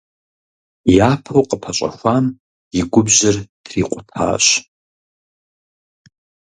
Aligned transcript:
Япэу 1.07 1.43
къыпэщӀэхуам 1.49 2.25
и 2.79 2.81
губжьыр 2.91 3.35
трикъутащ. 3.63 4.45